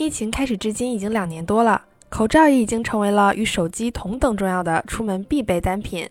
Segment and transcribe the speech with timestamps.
[0.00, 6.08] 疫情开始至今已经两年多了，口罩也已经成为了与手机同等重要的出门必备单品。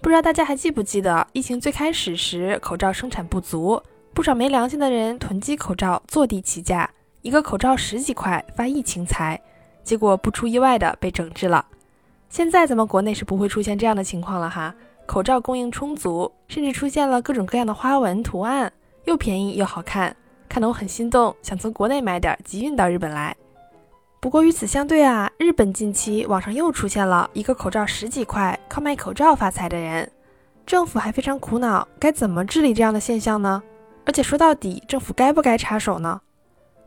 [0.00, 6.88] 不知道大家还记不记得，疫情最开始时，口罩生产不足，不少没良心的人囤积口罩，坐地起价，
[7.22, 9.40] 一个口罩十几块，发疫情财，
[9.82, 11.66] 结果不出意外的被整治了。
[12.28, 14.72] 现在咱们国内是不会出现这样的情况了哈，
[15.06, 18.72] 口罩供应充足，甚至出现了各种各样的花纹图案，
[19.06, 20.14] 又便宜又好看。
[20.54, 23.36] 看得我很心动，想从国内买点急运到日本来。
[24.20, 30.08] 不过与此相对啊，日本近期网上又出现了一个口罩十几块，靠卖口罩发财的人。
[30.64, 33.60] 政府还非常苦恼，该怎么治理这样的现象呢？
[34.06, 36.20] 而且说到底，政府该不该插手呢？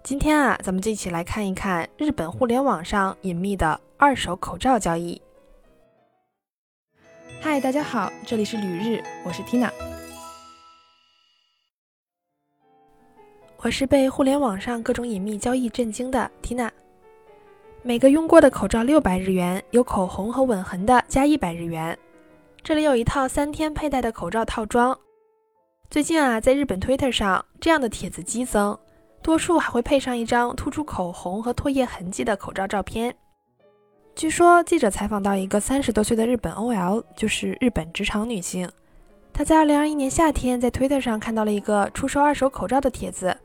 [0.02, 5.22] 今天啊，咱们就一起来看一看日本互联网上隐秘的二手口罩交易。
[7.42, 9.70] 嗨，大家好，这里是旅日，我是 Tina。
[13.64, 16.72] 我是被互联网上各种隐秘交易震惊的缇娜。
[17.82, 21.98] 每个用过的口罩六百日元，有口红和吻痕的加一百日元。
[22.62, 24.98] 这里有一套三天佩戴的口罩套装。
[25.90, 28.78] 最近啊，在日本 Twitter 上，这样的帖子激增，
[29.24, 33.16] 多数还会配上一张突出口红和唾液痕迹的口罩照片。
[34.16, 38.70] 据说记者采访到一个三十多岁的日本 OL，就是日本职场女性，
[39.34, 43.36] 她在二零二一年夏天在 Twitter 上看到了一个出售二手口罩的帖子。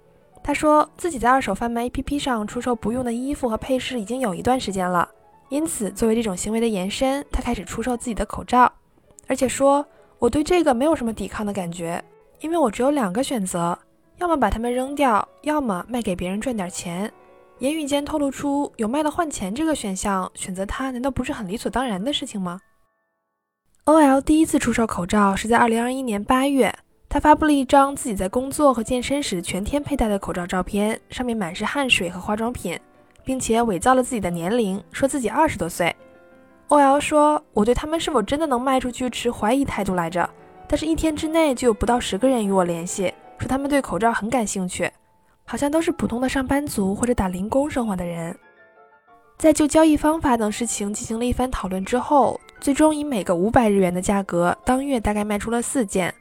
[0.44, 5.08] 他说自己在二手贩卖 APP 上出售不用的衣服和配饰已经有一段时间了，
[5.48, 8.70] 因此作为这种行为的延伸，他开始出售自己的口罩，
[9.28, 9.86] 而且说
[10.18, 12.02] 我对这个没有什么抵抗的感觉，
[12.40, 13.78] 因为我只有两个选择，
[14.18, 17.12] 要么把它们扔掉，要么卖给别人赚点钱。
[17.60, 22.60] 言语间透露出有卖了换钱这个选项，选择它难道不是很理所当然的事情吗
[23.84, 26.74] ？OL 第一次出售口罩是在2021年8月。
[27.12, 32.80] 他发布了一张自己在工作和健身时全天佩戴的口罩照片，上面满是汗水和化妆品，
[33.22, 35.94] 并且伪造了自己的年龄，说自己二十多岁。
[36.68, 40.26] OL 说：“我对他们是否真的能卖出去持怀疑态度来着，
[40.66, 44.90] 但是一天之内就有不到十个人与我联系，说他们对口罩很感兴趣，
[45.44, 48.34] 好像都是普通的上班族或者打零工生活的人。”
[49.36, 56.14] 在就交易方法等事情进行了一番讨论之后，最终以每个五百日元的价格，当月大概卖出了四件。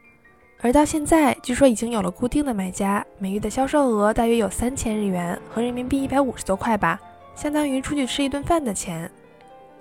[0.63, 6.99] 而到现在，据说已经有了固定的买家，每月的销售额大约有三千日元，和人民币一百五十多块吧，
[7.35, 9.09] 相当于出去吃一顿饭的钱。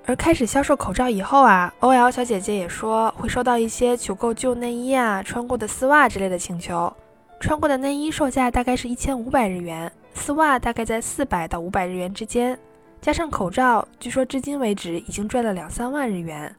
[0.06, 6.90] 而开始销售口罩以后啊，OL 小姐姐也说会收到一些求购旧内衣啊、穿过的丝袜之类的请求。
[7.38, 12.58] 穿过的内衣售价大概是一千五百日元，丝袜大概在四百到五百日元之间，
[13.02, 16.54] 加上口罩，据说至今为止已经赚了两三万日元。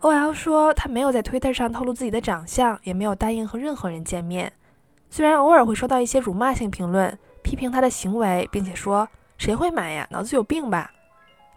[0.00, 4.52] OL 说，他没有在 Twitter 上透露自己的长相，也没有答应和任何人见面。
[5.10, 9.08] 虽然偶尔会收到一些辱骂性评论，批评他的行为，并且说
[9.38, 10.90] 谁会买呀，脑子有病吧。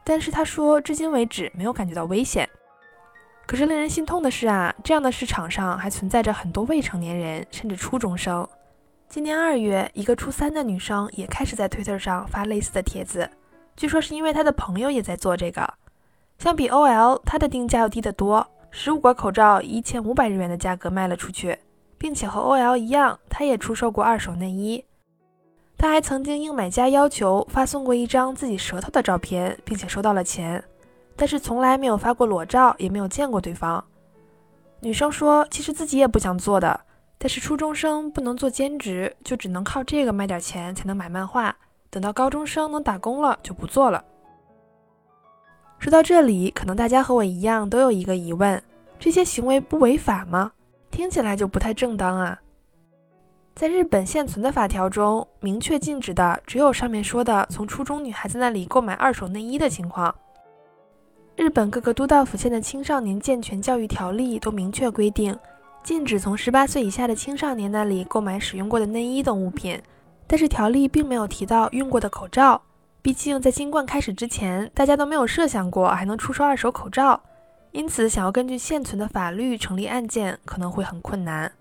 [0.04, 2.50] 但是他说，至今为止没有感觉到危险。
[3.46, 8.48] 可是令人心痛的是啊，这样的市场上还存在着很多未成年人，甚至初中生。
[9.08, 13.30] 今年二月，一个初三的女生也开始在 Twitter 上发类似的帖子，
[13.76, 15.72] 据说是因为她的朋友也在做这个。
[16.42, 21.56] 相比 OL，它的定价要低得多，十五个口罩一千五百日元的价格卖了出去，
[22.00, 24.84] 并且和 OL 一样，他也出售过二手内衣。
[25.78, 30.64] 他还曾经应买家要求发送过一张自己舌头的照片，并且收到了钱，
[31.16, 33.84] 但是从来没有发过裸照，也没有见过对方。
[34.80, 36.82] 女生说，其实自己也不想做的，
[37.20, 41.56] 但是初中生不能做兼职，就只能靠这个卖点钱才能买漫画，
[41.92, 44.04] 等到高中生能打工了就不做了。
[45.82, 48.62] 说到这里，可能大家和我一样都有一个疑问：
[49.00, 50.52] 这些行为不违法吗？
[50.92, 52.40] 听起来就不太正当啊。
[53.56, 60.14] 在日本现存的法条中，明确禁止的只有上面说的从初中女孩子那里购买二手内衣的情况。
[61.36, 65.36] 日本各个都道府县的青少年健全教育条例都明确规定，
[65.82, 69.82] 禁止从十八岁以下的青少年那里购买使用过的内衣等物品，
[70.28, 72.62] 但是条例并没有提到用过的口罩。
[73.04, 77.20] 毕竟，在新冠开始之前，大家都没有设想过还能出售二手口罩，
[77.72, 81.52] 因此想要根据现存的法律成立案件可能会很困难。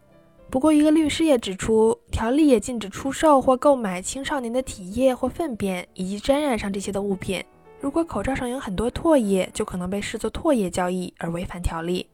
[0.51, 7.43] 不过，一个律师也指出，条例也禁止出售或购买青少年的体液或粪便以及沾染上这些的物品。
[7.81, 12.07] 如果口罩上有很多唾液，就可能被视作唾液交易而违反条例。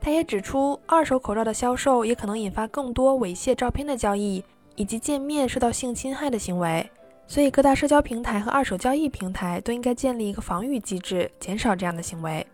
[0.00, 4.44] 他也指出，二手口罩的销售也可能引发更多猥亵照片的交易，
[4.76, 6.88] 以及见面受到性侵害的行为。
[7.30, 12.44] 所以，各大社交平台和二手交易平台都应该建立一个防御机制，减少这样的行为。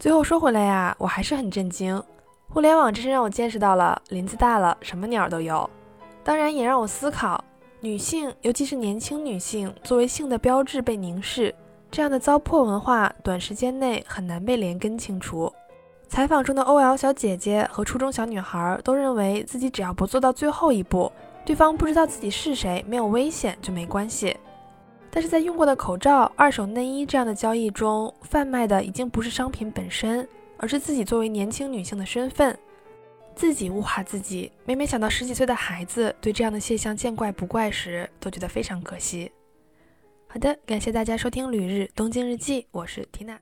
[0.00, 2.02] 最后说回来呀，我还是很震惊，
[2.48, 5.70] 互联网真是让我见识到了林子大了，什么鸟都有。
[6.24, 7.42] 当然，也让我思考，
[7.78, 11.54] 女性，尤其是年轻女性，作为性的标志被凝视，
[11.88, 15.52] 这样的糟粕文化，短时间内很难被连根清除。
[16.08, 21.10] 采访中的 OL 小姐姐和初中小女孩都认为自己只要不做到最后一步，
[21.44, 24.36] 对方不知道自己是谁，没有危险就没关系。
[25.10, 32.58] 但是在用过的口罩、二手内衣这样的交易中，贩卖的已经不是商品本身，而是自己作为年轻女性的身份。
[33.34, 39.32] 自己物化自己，每每想到十几岁的孩子对这样的现象见怪不怪时，都觉得非常可惜。
[40.28, 43.38] 好的，感谢大家收听《旅日东京日记》，我是缇娜。